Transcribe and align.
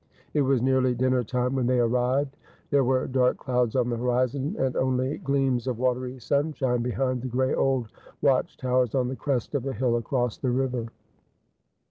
It 0.33 0.41
was 0.41 0.63
nearly 0.63 0.95
dinner 0.95 1.23
time 1.23 1.53
when 1.53 1.67
they 1.67 1.79
arrived. 1.79 2.35
There 2.71 2.83
were 2.83 3.05
dark 3.05 3.37
clouds 3.37 3.75
on 3.75 3.87
the 3.91 3.97
horizon, 3.97 4.55
and 4.57 4.75
only 4.75 5.19
gleams 5.19 5.67
of 5.67 5.77
watery 5.77 6.17
sunshine 6.17 6.81
behind 6.81 7.21
the 7.21 7.27
gray 7.27 7.53
old 7.53 7.89
watch 8.19 8.57
towers 8.57 8.95
on 8.95 9.09
the 9.09 9.15
crest 9.15 9.53
of 9.53 9.61
the 9.61 9.73
hill 9.73 9.95
across 9.97 10.39
the 10.39 10.49
river. 10.49 10.87